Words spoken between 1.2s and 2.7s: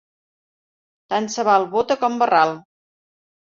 se val bota com barral.